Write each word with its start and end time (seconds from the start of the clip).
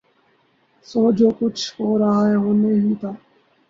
سو 0.87 1.01
جو 1.17 1.29
کچھ 1.39 1.63
ہورہاہے 1.79 2.35
ہونا 2.35 2.69
ہی 2.83 2.93
تھا۔ 2.99 3.11